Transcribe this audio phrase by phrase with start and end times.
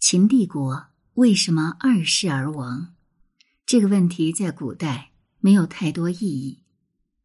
[0.00, 2.94] 秦帝国为什么二世而亡？
[3.66, 6.60] 这个问题在古代没有太多意义。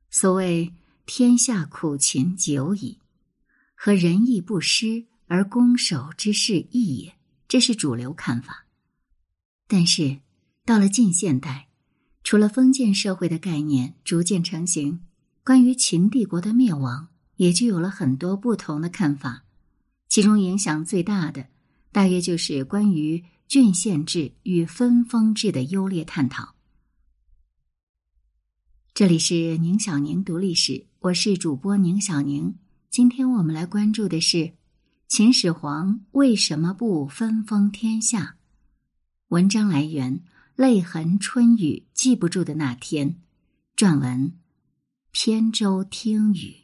[0.09, 0.73] 所谓
[1.05, 2.97] “天下苦秦久矣，
[3.75, 7.15] 和仁义不施而攻守之势异也”，
[7.47, 8.65] 这是主流看法。
[9.67, 10.19] 但是
[10.65, 11.69] 到了近现代，
[12.23, 15.01] 除了封建社会的概念逐渐成型，
[15.43, 19.43] 关于秦帝国的灭亡也就有了很多不同的看法。
[20.09, 21.47] 其中影响最大的，
[21.93, 26.55] 大约就是关于郡县制与分封制的优劣探讨。
[28.95, 32.55] 这里是宁小宁读历史，我是主播宁小宁。
[32.89, 34.53] 今天我们来关注的是
[35.07, 38.37] 秦始皇为什么不分封天下？
[39.27, 40.17] 文章来源
[40.55, 43.09] 《泪痕春雨记不住的那天》，
[43.77, 44.33] 撰文
[45.11, 46.62] 扁舟听雨。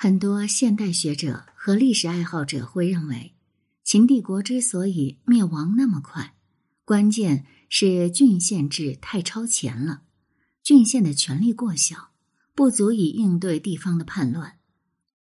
[0.00, 3.34] 很多现代学者和历史爱好者会认为，
[3.82, 6.36] 秦帝国之所以灭亡那么快，
[6.84, 7.44] 关键。
[7.68, 10.02] 是郡县制太超前了，
[10.62, 12.10] 郡县的权力过小，
[12.54, 14.58] 不足以应对地方的叛乱，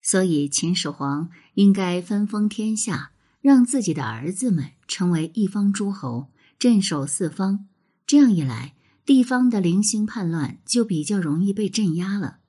[0.03, 7.67] 所以秦始皇应该分封天下，让自己的儿子们成为一方诸侯，镇守四方。
[8.07, 8.75] 这样一来，
[9.07, 12.41] 地方的零星叛乱就比较容易被镇压了。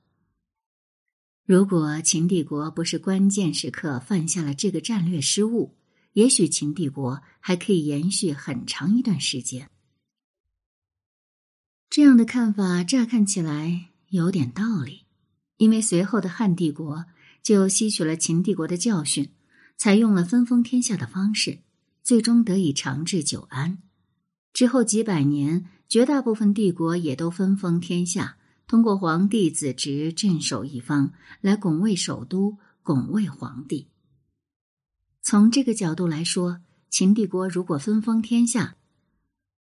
[1.50, 5.76] 如果秦帝国不是关键时刻犯下了这个战略失误，
[6.14, 9.68] 也许秦帝国还可以延续很长一段时间。
[11.90, 15.06] 这样的看法乍看起来有点道理，
[15.58, 17.06] 因为随后的汉帝国
[17.42, 19.32] 就吸取了秦帝国的教训，
[19.76, 21.62] 采用了分封天下的方式，
[22.04, 23.80] 最终得以长治久安。
[24.54, 28.38] 之后几百年，绝大部分帝国也都分封天下，
[28.70, 33.88] 通过皇帝子侄镇守一方，来拱卫首都，拱卫皇帝。
[35.24, 38.76] 从这个角度来说，秦帝国如果分封天下，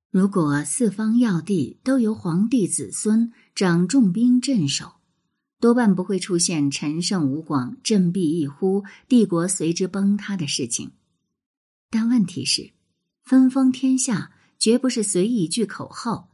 [0.09, 4.93] 如果四方要地都由皇帝子孙掌重兵镇守，
[5.59, 10.91] 多半不会出现陈胜吴广振臂一呼，帝国随之崩塌的事情。
[11.89, 12.71] 但问题是，
[13.21, 16.29] 分封天下绝不是随意一句口号，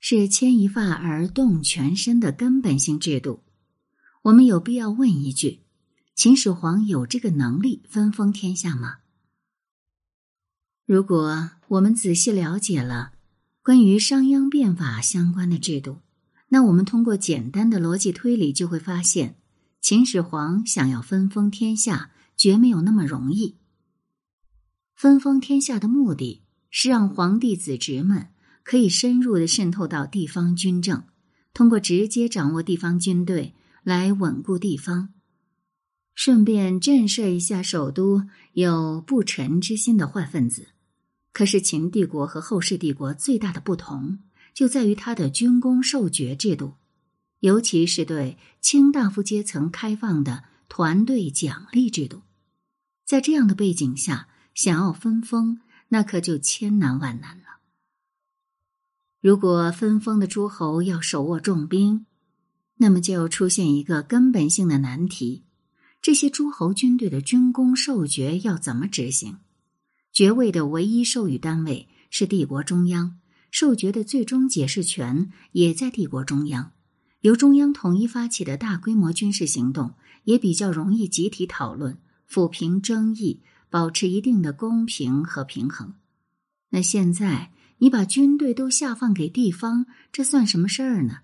[0.00, 3.42] 是牵一发而动全身的根本性制度。
[4.22, 5.60] 我们有必要问一句：
[6.14, 8.96] 秦始皇有这个能力分封天下吗？
[10.86, 13.12] 如果我们仔细了解了
[13.62, 15.98] 关于商鞅变法相关的制度，
[16.48, 19.36] 那我们通过简单的逻辑推理就会发现，
[19.80, 23.56] 秦始皇想要分封天下绝没有那么容易。
[24.96, 28.28] 分封天下的目的是让皇帝子侄们
[28.62, 31.04] 可以深入的渗透到地方军政，
[31.52, 35.14] 通过直接掌握地方军队来稳固地方，
[36.14, 40.68] 顺便震慑一下首都有不臣之心的坏分子。
[41.32, 44.18] 可是秦帝国和后世帝国最大的不同，
[44.52, 46.74] 就在于它的军功授爵制度，
[47.38, 52.22] 尤其是对卿大夫阶层开放的团队奖励制度。
[53.06, 57.49] 在这样的背景下，想要分封，那可就千难万难了。
[59.20, 62.06] 如果分封的诸侯要手握重兵，
[62.76, 65.44] 那么就出现一个根本性的难题：
[66.00, 69.36] 这些诸侯军队的军功授爵要怎么执行？
[70.10, 73.20] 爵位的唯一授予单位是帝国中央，
[73.50, 76.72] 授爵的最终解释权也在帝国中央。
[77.20, 79.92] 由中央统一发起的大规模军事行动，
[80.24, 85.92] 也比较容易集体讨论、抚平争议，保持一定的公平和平衡。
[86.70, 91.18] 那现在你把军队都下放给地方，这算什么事儿呢？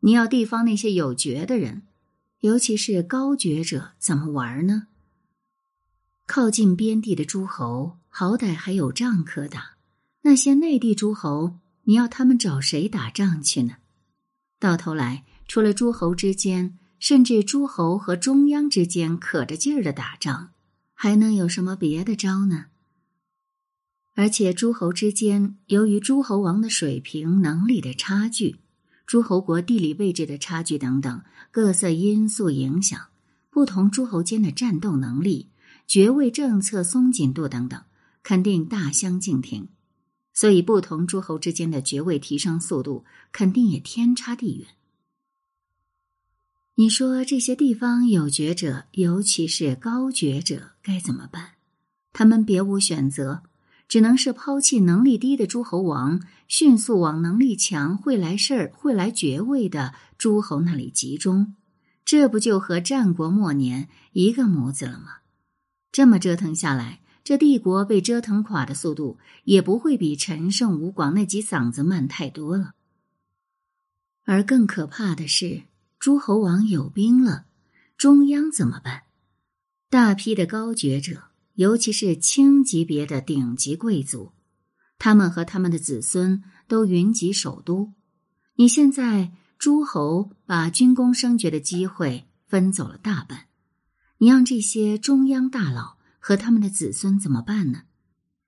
[0.00, 1.82] 你要地方那些有爵的人，
[2.40, 4.88] 尤其是高爵者，怎么玩呢？
[6.26, 7.98] 靠近边地的诸侯。
[8.16, 9.76] 好歹还有仗可打，
[10.22, 13.78] 那些内地诸侯，你要他们找谁打仗去呢？
[14.60, 20.52] 到头来，除了诸侯之间，甚至诸侯和中央之间可着劲儿的打仗，
[20.94, 22.66] 还能有什么别的招呢？
[24.14, 28.56] 而且，诸侯之间由于诸侯王的水平、能力的差距，
[29.06, 33.00] 诸侯国地理位置的差距等等各色因素影响，
[33.50, 35.48] 不同诸侯间的战斗能力、
[35.86, 37.82] 爵位政策松紧度等等。
[38.26, 39.68] 肯定大相径庭，
[40.32, 44.66] 所以不同诸侯之间的爵位提升速度肯定也天差地远。
[46.76, 51.50] 你说这些地方有爵者，尤其是高爵者，该怎么办？
[52.14, 53.42] 他们别无选择，
[53.88, 61.54] 只能是抛弃能力低的诸侯王，迅速往能力强、会来事儿、会来爵位的诸侯那里集中。
[62.04, 65.18] 这不就和战国末年一个模子了吗？
[65.90, 72.74] 这么折腾下来，这帝国被折腾垮的速度也不会比陈胜吴广那几嗓子慢太多了。
[74.24, 75.62] 而更可怕的是，
[75.98, 77.46] 诸侯王有兵了，
[77.96, 79.04] 中央怎么办？
[79.88, 84.32] 大批的高爵者，尤其是轻级别的顶级贵族，
[84.98, 87.92] 他们和他们的子孙都云集首都。
[88.56, 93.46] 你现在诸侯把军功升爵的机会分走了大半。
[94.18, 97.82] 你让这些中央大佬和他们的子孙怎么办呢？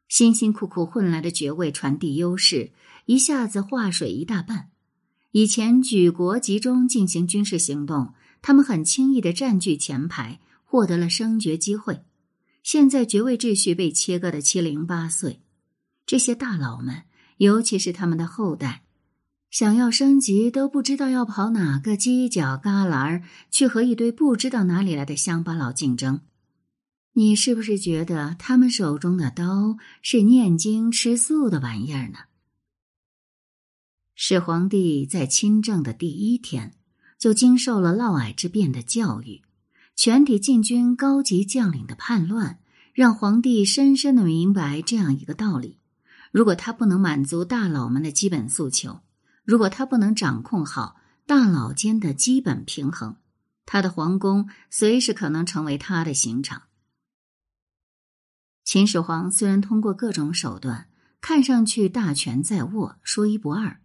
[0.09, 2.73] 辛辛苦苦混来的爵位传递优势
[3.07, 4.71] 一下子化水一大半。
[5.33, 12.03] 以前举国集中进行军事行动，他们很轻易的占据前排，获得了升爵机会。
[12.67, 15.41] 现在爵位秩序被切割的七零八碎，
[16.05, 17.05] 这些大佬们，
[17.37, 18.83] 尤其是他们的后代。
[19.53, 23.23] 想要升级都不知道要跑哪个犄角旮旯
[23.53, 26.23] 去和一堆不知道哪里来的乡巴佬竞争，
[27.13, 32.19] 你是不是觉得他们手中的刀是念经吃素的玩意儿呢？
[34.17, 36.75] 始皇帝在亲政的第一天
[37.17, 39.43] 就经受了嫪毐之变的教育，
[39.97, 42.59] 全体禁军高级将领的叛乱，
[42.93, 45.79] 让皇帝深深的明白这样一个道理：
[46.31, 49.01] 如果他不能满足大佬们的基本诉求。
[49.43, 53.17] 如果他不能掌控好大佬间的基本平衡，
[53.65, 56.63] 他的皇宫随时可能成为他的刑场。
[58.65, 60.89] 秦始皇虽然通过各种手段
[61.21, 63.81] 看上去大权在握，说一不二，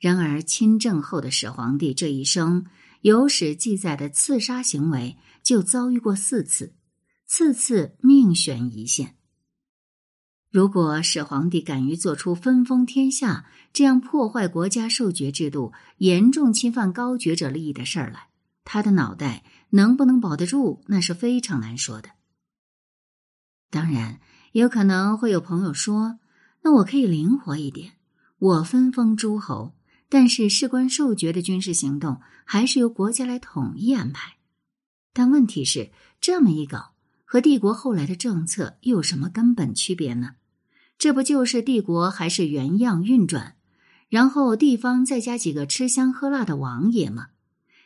[0.00, 2.66] 然而亲政后的始皇帝这一生
[3.04, 6.74] 有史记载的刺杀行为就遭遇过四次，
[7.26, 9.16] 次次命悬一线。
[10.50, 18.28] 如果始皇帝敢于做出分封天下这样破坏国家授爵制度、严重侵犯高爵者利益的事儿来，
[18.64, 22.08] 他的脑袋能不能保得住，那是非常难说的。
[23.68, 24.18] 当然，
[24.52, 26.20] 有可能会有朋友说
[26.64, 27.98] ：“那我可以灵活一点，
[28.38, 29.74] 我分封诸侯，
[30.14, 34.36] 但是事关授爵的军事行动还是由国家来统一安排。”
[35.12, 35.90] 但问题是，
[36.20, 36.94] 这么一搞，
[37.24, 40.36] 和帝国后来的政策又有什么根本区别呢？
[40.98, 43.56] 这不就是帝国还是原样运转，
[44.08, 47.30] 然后地方再加几个吃香喝辣的王爷吗？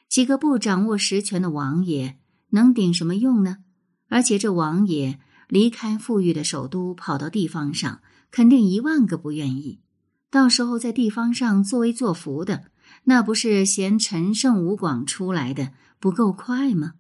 [0.07, 2.19] 几个不掌握实权的王爷
[2.51, 3.65] 能顶什么用呢？
[4.09, 9.81] 而且这王爷离开富裕的首都，跑到地方上，肯定一万个不愿意。
[10.31, 12.71] 到时候在地方上作威作福的，
[13.05, 16.95] 那不是嫌陈胜吴广出来的不够快吗？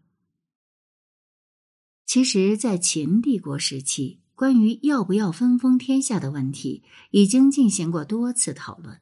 [2.06, 4.20] 其实，在秦帝国时期。
[4.34, 9.00] 关于要不要分封天下的问题，已经进行过多次讨论。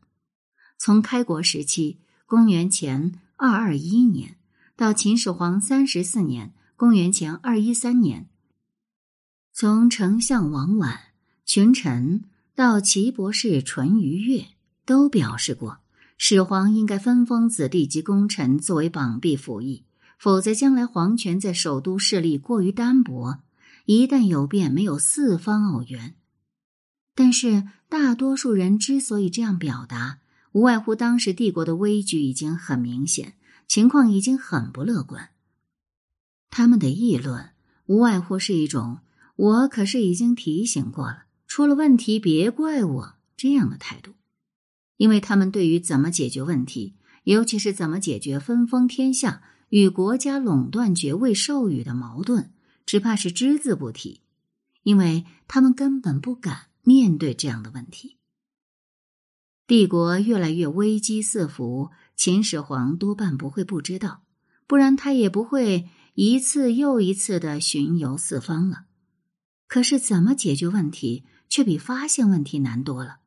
[0.79, 4.39] 从开国时期（公元前二二一年）
[4.77, 8.31] 到秦始皇三十四年（公元前二一三年），
[9.53, 10.97] 从丞相王绾、
[11.45, 12.25] 群臣
[12.57, 14.47] 到齐博士淳于越，
[14.87, 15.81] 都表示过，
[16.17, 19.85] 始皇应该分封子弟及功臣作为绑臂辅役，
[20.19, 23.41] 否则将来皇权在首都势力过于单薄。
[23.85, 26.15] 一旦有变，没有四方偶援。
[27.15, 30.21] 但是大多数人之所以这样表达，
[30.53, 33.35] 无外乎当时帝国的危局已经很明显，
[33.69, 35.29] 情况已经很不乐观。
[36.49, 37.51] 他们的议论
[37.85, 39.01] 无外乎是一种
[39.37, 44.13] “我可是已经提醒过了，出了问题别怪我”这样的态度，
[44.97, 52.53] 因为他们对于怎么解决问题，尤其是怎么解决分封天下与国家垄断爵位授予的矛盾。
[52.87, 54.21] 只怕是只字不提，
[54.85, 58.17] 因为他们根本不敢面对这样的问题。
[59.67, 64.23] 帝国越来越危机四伏，秦始皇多半不会不知道，
[64.69, 68.85] 不然他也不会一次又一次的巡游四方了。
[69.67, 73.19] 可是，怎么解决问题，却比发现问题难多了。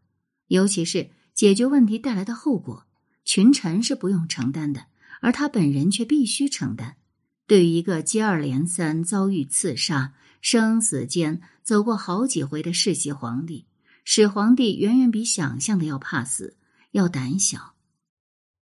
[0.48, 2.86] 尤其是解决问题带来的后果，
[3.24, 4.88] 群臣是不用承担的，
[5.22, 6.98] 而他本人却必须承担。
[7.46, 13.66] 对于一个接二连三遭遇刺杀、生死间走过好几回的世袭皇帝，
[14.04, 16.58] 始皇帝远远比想象的要怕死，
[16.92, 17.74] 要胆小。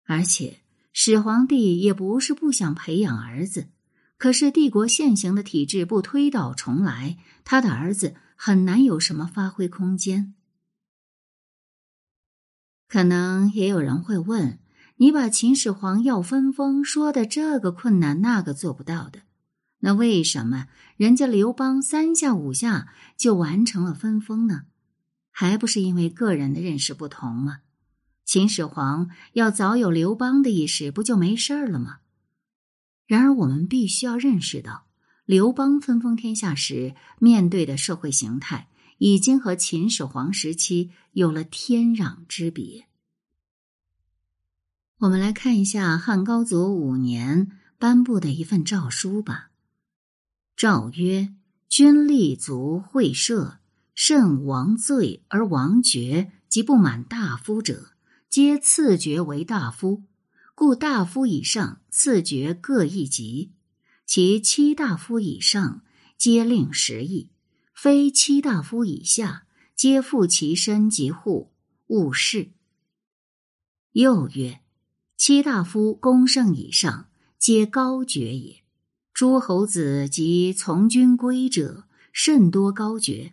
[0.06, 0.62] 而且
[0.94, 3.70] 始皇帝也不是不想培养儿子，
[4.18, 10.34] 可是帝国现行的体制不推倒重来，他的儿子很难有什么发挥空间。
[12.88, 14.58] 可能也有人会问。
[14.96, 19.22] 你把秦始皇要分封说的这个困难那个做不到的，
[19.82, 24.64] 那为什么人家刘邦三下五下就完成了分封呢？
[25.30, 27.60] 还不是因为个人的认识不同吗？
[28.26, 32.00] 秦始皇要早有刘邦的意识，不就没事儿了吗？
[33.06, 34.88] 然而我们必须要认识到，
[35.32, 42.88] 刘邦分封天下时面对的社会形态，已经和秦始皇时期有了天壤之别。
[44.98, 49.52] 我们来看一下汉高祖五年颁布的一份诏书吧。
[50.58, 51.34] 诏曰
[51.70, 53.60] ：“君立足会社，
[53.96, 57.94] 甚王罪而王爵及不满大夫者，
[58.30, 60.04] 皆赐爵为大夫。
[60.54, 63.54] 故大夫以上赐爵各一级，
[64.14, 65.84] 其七大夫以上
[66.18, 67.30] 皆令十邑，
[67.74, 71.54] 非七大夫以下，皆负其身及户，
[71.88, 72.52] 勿事。”
[73.94, 74.60] 又曰。
[75.16, 77.08] 七大夫公圣以上，
[77.40, 78.64] 皆高爵也。
[79.14, 83.32] 诸侯子及从军归者，甚多高爵。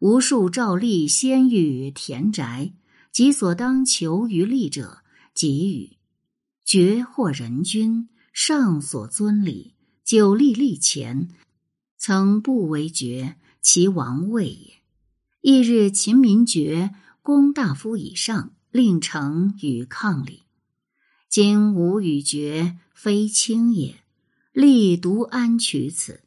[0.00, 2.74] 无数诏立先于田宅，
[3.10, 4.98] 及所当求于利者，
[5.32, 5.96] 给予。
[6.66, 9.72] 爵或人君，上所尊礼，
[10.08, 11.28] 久立立前，
[11.98, 14.72] 曾不为爵，其王位也。
[15.42, 20.44] 翌日，秦民爵公大夫以上，令成与抗礼。
[21.28, 23.96] 今吾与绝非轻也，
[24.50, 26.22] 立独安取此？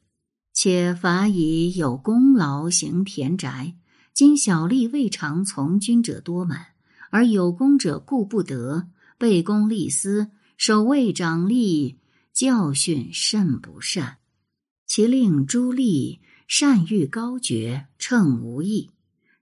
[0.53, 3.73] 且法以有功劳行田宅，
[4.13, 6.67] 今小吏未尝从军者多满，
[7.09, 11.95] 而有功者固不得，背公立私，守卫长吏，
[12.33, 14.17] 教训甚不善。
[14.85, 18.91] 其令诸吏善欲高爵，称无益。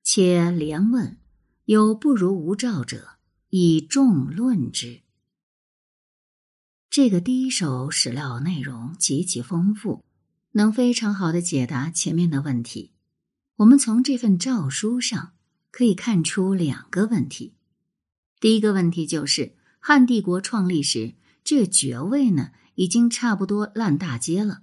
[0.03, 1.17] 且连问
[1.65, 3.17] 有不如无诏者，
[3.50, 5.01] 以众论之。
[6.89, 10.03] 这个第一手史料内容极其丰富，
[10.53, 12.91] 能非常好的解答前面的问题。
[13.58, 15.34] 我们从这份诏书上
[15.69, 17.53] 可以看出两个问题。
[18.39, 24.62] 第一个问题就是汉帝国创立时，这爵位呢已经差不多烂大街了，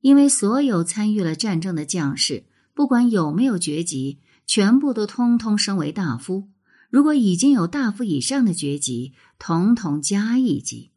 [0.00, 2.44] 因为所有参与了战争的将士，
[2.74, 6.48] 不管有没有爵级，全部都通通升为大夫。
[6.90, 10.92] 如果已经有大夫以上的爵级，统统加一级。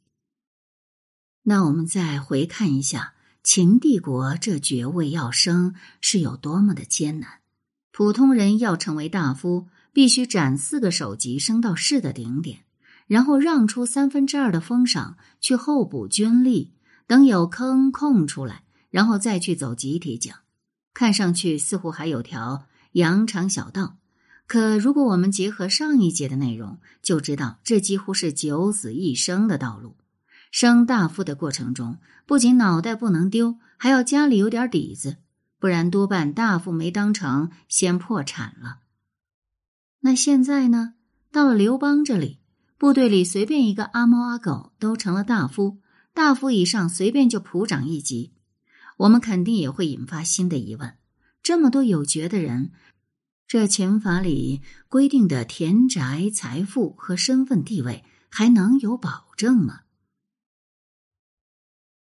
[1.41, 7.39] 那我们再回看一下秦帝国这爵位要升是有多么的艰难。
[7.91, 12.59] 普通人要成为大夫，必须斩四个首级升到士的顶点，
[13.09, 16.69] 然后让出三分之二的封赏去候补军吏，
[17.07, 18.61] 等有坑空出来，
[18.91, 20.37] 然后再去走集体奖。
[20.93, 23.97] 看上去似乎还有条羊肠小道，
[24.45, 29.97] 可如果我们结合上一节的内容，就知道这几乎是九死一生的道路。
[30.51, 31.97] 升大夫的过程中，
[32.27, 35.17] 不仅脑袋不能丢，还要家里有点底子，
[35.57, 38.81] 不然多半大夫没当成，先破产了。
[40.01, 40.93] 那现在呢？
[41.31, 42.38] 到了刘邦这里，
[42.79, 45.79] 部队里随便一个阿猫阿狗都成了大夫，
[46.13, 48.31] 大夫以上随便就普长一级，
[48.95, 50.95] 我们肯定也会引发新的疑问：
[51.43, 52.71] 这么多有爵的人，
[53.45, 59.81] 这秦法里规定的田宅、财富和身份地位还能有保证吗？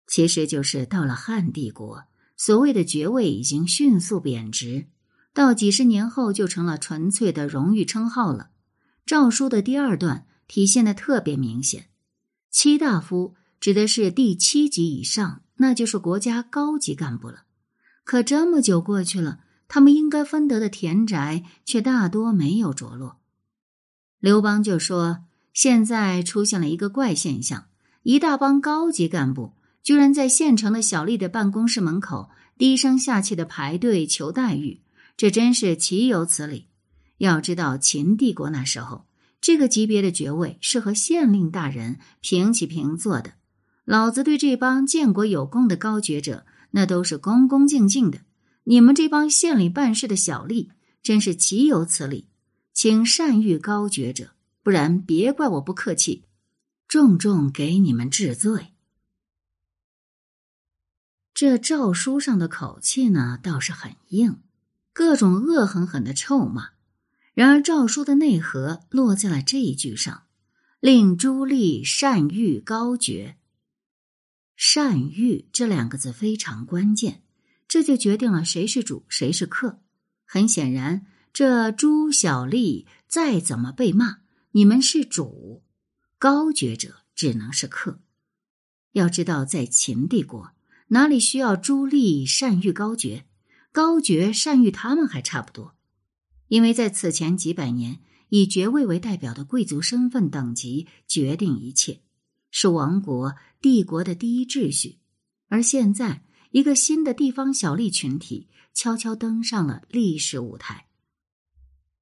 [0.07, 4.87] 其实就是到了汉帝国，所谓的爵位已经迅速贬值，
[5.35, 8.49] 到几十年后就成了纯粹的荣誉称号了。
[9.05, 11.87] 诏书的第二段体现的特别明显，
[12.49, 17.43] 七大夫指的是第七级以上，那就是国家高级干部了。
[18.03, 23.19] 可这么久过去了，他们应该分得的田宅却大多没有着落。
[24.19, 27.67] 刘邦就说：“现在出现了一个怪现象，
[28.03, 34.79] 一大帮高级干部。”居然在县城的小丽的办公室门口低声下气的排队求待遇，
[35.17, 36.67] 这真是岂有此理！
[37.17, 39.05] 要知道，秦帝国那时候，
[39.43, 43.33] 这个级别的爵位是和县令大人平起平坐的。
[43.83, 48.21] 老子对这帮建国有功的高爵者，那都是恭恭敬敬的。
[48.63, 50.69] 你们这帮县里办事的小吏，
[51.01, 52.29] 真是岂有此理！
[52.71, 54.29] 请善遇高爵者，
[54.63, 56.23] 不然别怪我不客气，
[56.87, 58.67] 重重给你们治罪。
[61.33, 64.37] 这诏书上的口气呢，倒是很硬，
[64.93, 66.69] 各种恶狠狠的臭骂。
[67.33, 70.23] 然而诏书的内核落在了这一句上
[70.79, 73.37] ：“令朱棣善遇高爵。
[74.55, 77.23] ”“善遇”这两个字非常关键，
[77.67, 79.79] 这就决定了谁是主，谁是客。
[80.25, 84.19] 很显然，这朱小吏再怎么被骂，
[84.51, 85.63] 你们是主，
[86.19, 87.99] 高爵者只能是客。
[88.91, 90.51] 要知道，在秦帝国。
[90.89, 93.25] 哪里需要朱棣善遇高爵，
[93.71, 95.75] 高爵善欲他们还差不多，
[96.53, 97.97] 因为在此前几百年，
[98.29, 102.01] 以爵位为代表的贵族身份等级决定一切，
[102.51, 104.99] 是王国帝国的第一秩序。
[105.49, 110.85] 而现在一个新的地方小吏群体悄悄登上了历史舞台。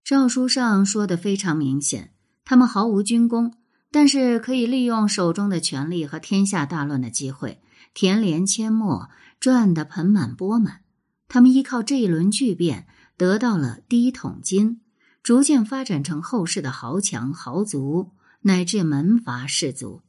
[0.04, 2.12] 诏书上说的非常明显，
[2.44, 3.54] 他们毫无军功，
[3.90, 7.62] 但是可以利用手中的权力和天下大乱的机会，
[7.94, 10.82] 田连阡陌，赚得盆满钵满。
[11.30, 12.88] 他们依靠这一轮巨变，
[13.22, 14.82] 得到了第一桶金，
[15.22, 20.02] 逐渐发展成后世的豪强、豪族，乃至门阀士族。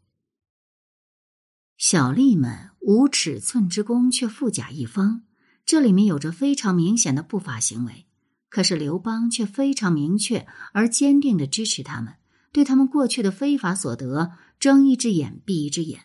[1.76, 5.24] 小吏们无尺寸之功，却富甲一方，
[5.66, 8.06] 这里面有着非常明显的不法行为。
[8.48, 12.14] 可是刘邦却非常明确而坚定的支持他们，
[12.50, 16.04] 对他们过去的非法所得睁一只眼闭一只眼。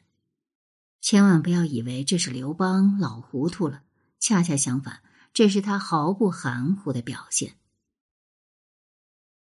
[1.00, 3.84] 千万不要以为这是刘邦老糊涂了，
[4.20, 5.00] 恰恰相反。
[5.38, 7.58] 这是他毫不含糊的表现。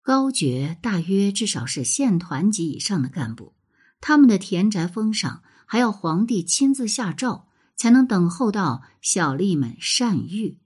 [0.02, 3.54] 高爵大约至少是县团级以上的干部，
[4.02, 10.58] 他们的田宅封赏还要皇帝亲自下诏，才能等候到小吏们善遇。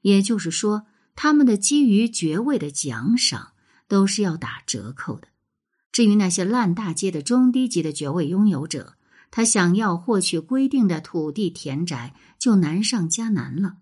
[0.00, 3.52] 也就是说，他们的基于爵位的奖赏
[3.88, 5.28] 都是要打折扣的。
[5.92, 8.94] 至于那些烂大街的中低级的爵位拥有者，
[9.30, 13.76] 他想要获取规定的土地田宅，就难上加难了。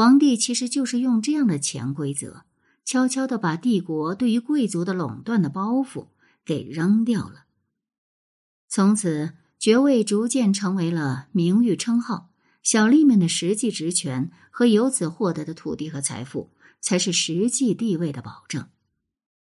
[0.00, 2.44] 皇帝其实就是用这样的潜规则，
[2.86, 6.06] 悄悄的把帝国对于贵族的垄断的包袱
[6.42, 7.44] 给扔掉了。
[8.66, 12.30] 从此，爵位逐渐成为了名誉称号，
[12.62, 16.48] 小吏们的实际职权和由此获得的土地和财富，
[16.80, 18.68] 才是实际地位的保证。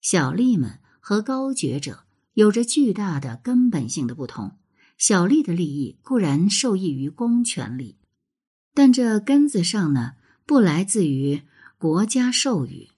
[0.02, 2.04] 小吏们和高爵者
[2.36, 4.60] 有着巨大的根本性的不同。
[5.00, 7.98] 小吏的利益固然受益于公权力，
[8.76, 10.12] 但这根子上呢？
[10.46, 11.44] 不来自于
[11.78, 12.90] 国家授予，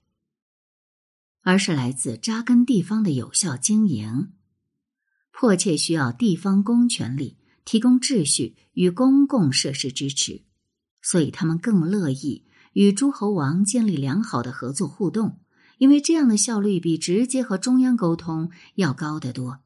[1.42, 4.32] 而是来自扎根地方的有效经营，
[5.30, 10.42] 迫切需要地方公权力提供秩序与公共设施支持，
[11.00, 15.38] 所以他们更乐意与诸侯王建立良好的合作互动，
[15.78, 19.60] 因为这样的效率比直接和中央沟通要高得多。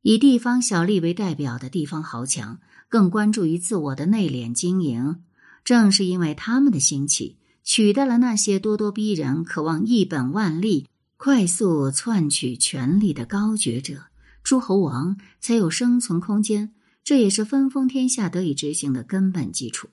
[0.00, 5.22] 以地方小吏为代表的地方豪强，更关注于自我的内敛经营。
[5.64, 14.04] 正是因为他们的兴起，取代了那些咄咄逼人、渴望一本万利、快速篡取权力的高爵者，
[14.42, 16.74] 诸侯王才有生存空间。
[17.02, 19.88] 这也是分封天下得以执行的根本基础。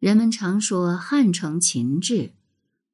[0.00, 2.32] 人们常说汉承秦制，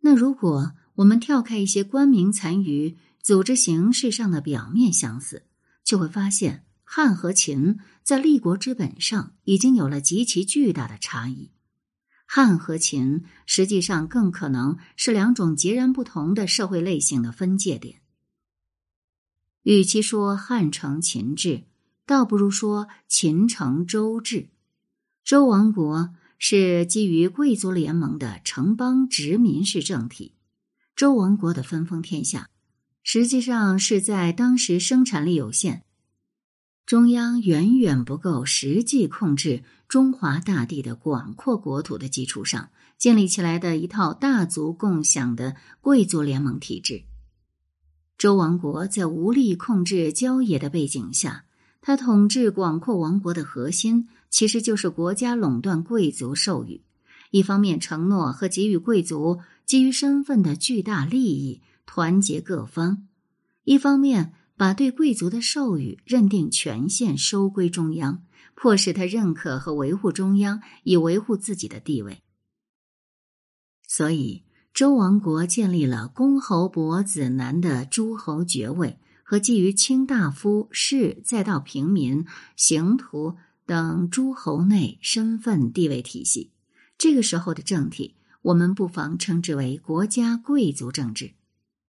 [0.00, 5.44] 那如果我们跳开一些官名残余、组织形式上的表面相似，
[5.82, 6.63] 就会发现。
[6.84, 11.50] 汉和秦在立国之本上已经有了极其巨大的差异。
[12.26, 18.00] 汉和秦实际上更可能是两种截然不同的社会类型的分界点。
[19.62, 21.64] 与其说汉承秦制，
[22.06, 24.48] 倒不如说秦承周制。
[25.24, 30.34] 周王国是基于贵族联盟的城邦殖民式政体。
[30.94, 32.50] 周王国的分封天下，
[33.02, 35.82] 实际上是在当时生产力有限。
[36.86, 42.68] 中央远远不够实际控制中华大地的广阔国土的基础上
[42.98, 47.04] 建立起来的一套大族共享的贵族联盟体制。
[48.18, 51.46] 周王国在无力控制郊野的背景下，
[51.80, 56.82] 他统治广阔王国的核心其实就是国家垄断贵族授予，
[57.30, 63.06] 一方面承诺和给予贵族基于身份的巨大利益，团结各方；
[63.64, 64.34] 一方面。
[64.56, 68.22] 把对贵族的授予认定权限收归中央，
[68.54, 72.22] 迫使他认可和维护中央，以维护自己的地位。
[73.88, 82.24] 所以，周王国建立了公侯伯子男的诸侯爵位，和基于卿大夫、士再到平民、
[82.56, 83.36] 刑徒
[83.66, 86.52] 等诸侯内身份地位体系。
[86.96, 91.32] 这个时候的政体，我们不妨称之为国家贵族政治。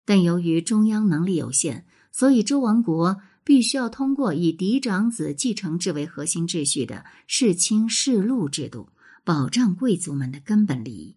[0.05, 1.85] 但由于中央能力有限。
[2.17, 8.91] 所以，周王国必须要通过以嫡长子继承制为核心秩序的世卿世禄制度，
[9.25, 11.17] 保障贵族们的根本利益。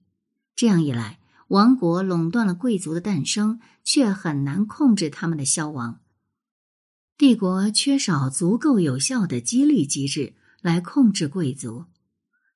[0.56, 6.00] 这样一来，王国垄断了贵族的诞生，却很难控制他们的消亡。
[7.16, 10.34] 帝国缺少足够有效的激励机制
[10.64, 11.86] 来控制贵族，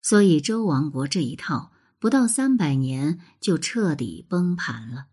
[0.02, 5.11] 所以周王国这一套不到三百年就彻底崩盘了。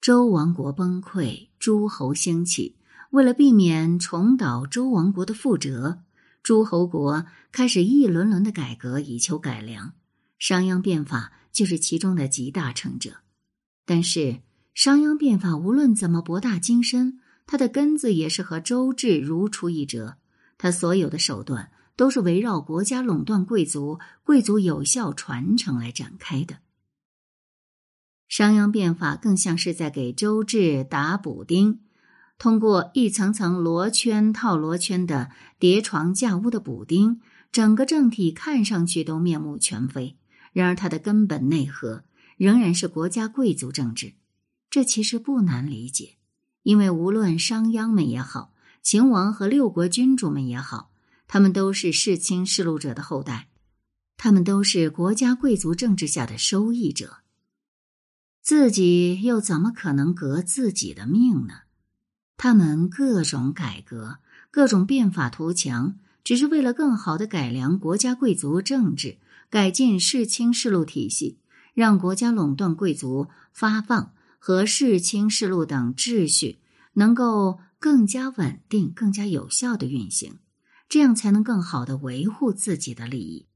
[0.00, 2.76] 周王国崩溃，诸侯兴起。
[3.10, 6.00] 为了避免重蹈周王国的覆辙，
[6.42, 9.94] 诸侯国开始一轮轮的改革，以求改良。
[10.38, 13.18] 商鞅变法就是其中的集大成者。
[13.84, 14.42] 但是，
[14.74, 20.18] 商鞅变法无论怎么博大精深，它的根子也是和周制如出一辙。
[20.58, 26.58] 他所有的手段都是围绕国家垄断贵族、贵族有效传承来展开的。
[28.36, 31.80] 商鞅变法更像是在给周制打补丁，
[32.36, 40.18] 通过一层层罗圈套罗圈的叠床架屋的补丁，整个政体看上去都面目全非。
[40.52, 42.04] 然而，它的根本内核
[42.36, 44.12] 仍然是国家贵族政治。
[44.68, 46.16] 这其实不难理解，
[46.62, 50.90] 因为无论商鞅们也好，秦王和六国君主们也好，
[51.26, 53.48] 他们都是世卿世禄者的后代，
[54.18, 57.20] 他们都是国家贵族政治下的受益者。
[58.46, 61.62] 自己又怎么可能革自己的命呢？
[62.36, 64.18] 他们各种改革、
[64.52, 69.18] 各种变法图强，只是为了更好的改良国家贵族政治，
[69.50, 71.40] 改进世卿世禄体系，
[71.74, 76.60] 让国家垄断贵族发放和世卿世禄等秩序
[76.92, 80.38] 能够更加稳定、更加有效的运行，
[80.88, 83.46] 这样才能更好的维护自己的利益。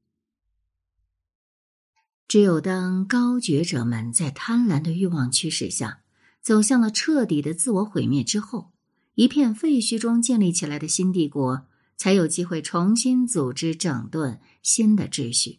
[2.31, 6.03] 只有当高觉者们在贪婪的欲望驱使下，
[6.41, 8.71] 走向了彻底的自我毁灭之后，
[9.17, 11.67] 一片废墟中建立起来的新帝国
[11.97, 15.59] 才有机会重新组织整顿新的秩序。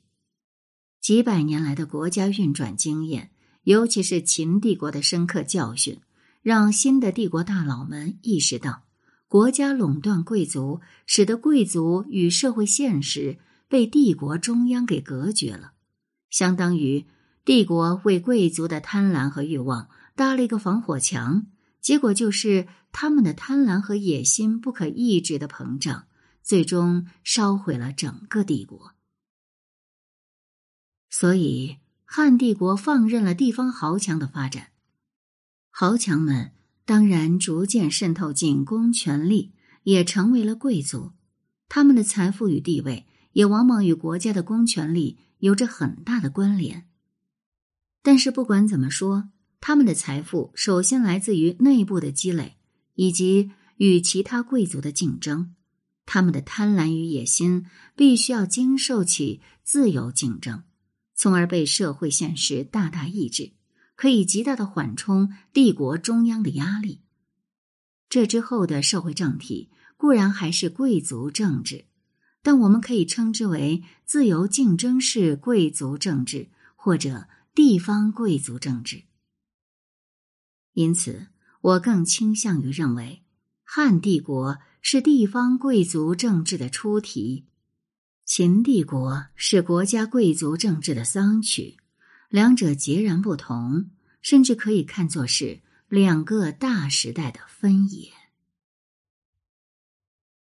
[1.02, 3.32] 几百年来的国家运转经验，
[3.64, 6.00] 尤其是秦帝国的深刻教训，
[6.42, 8.84] 让新的帝国大佬们意识到，
[9.28, 15.74] 国家垄断贵族，使得贵族与社会现实被帝国中央给隔绝了。
[16.32, 17.06] 相当于
[17.46, 21.46] 帝国为贵族的贪婪和欲望搭了一个防火墙，
[21.80, 26.06] 结果就是他们的贪婪和野心不可抑制的膨胀，
[26.42, 28.94] 最终烧毁了整个帝国。
[31.10, 34.70] 所以，汉帝国放任了地方豪强的发展，
[35.70, 36.52] 豪强们
[36.86, 39.52] 当然逐渐渗透进公权力，
[39.84, 41.12] 也成为了贵族，
[41.68, 45.18] 他们的财富与地位也往往与国家的公权力。
[45.42, 46.88] 有着很大的关联，
[48.04, 52.58] 但是不管怎么说，他们的财富首先来自于内部的积累，
[52.94, 55.56] 以及与其他贵族的竞争。
[56.06, 60.64] 他们的贪婪与野心必须要经受起自由竞争，
[61.16, 63.54] 从而被社会现实大大抑制，
[63.96, 67.02] 可以极大的缓冲帝国中央的压力。
[68.10, 71.86] 这之后的社会政体固然还是贵族政治。
[72.44, 79.04] 但我们可以称之为自由竞争式贵族政治或者地方贵族政治。
[80.74, 81.28] 因此，
[81.62, 83.24] 我更倾向于认为，
[83.64, 87.46] 汉帝国是地方贵族政治的出题，
[88.26, 91.78] 秦帝国是国家贵族政治的丧曲，
[92.30, 98.12] 两者截然不同，甚至可以看作是两个大时代的分野。